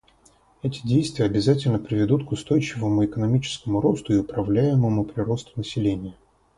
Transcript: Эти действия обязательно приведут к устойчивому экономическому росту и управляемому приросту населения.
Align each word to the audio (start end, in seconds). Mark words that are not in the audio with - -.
Эти 0.63 0.81
действия 0.83 1.25
обязательно 1.25 1.77
приведут 1.77 2.25
к 2.25 2.31
устойчивому 2.31 3.05
экономическому 3.05 3.81
росту 3.81 4.13
и 4.13 4.17
управляемому 4.17 5.05
приросту 5.05 5.51
населения. 5.57 6.15